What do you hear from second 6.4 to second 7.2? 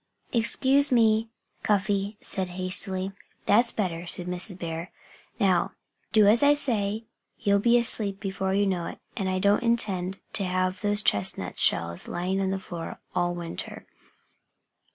I say.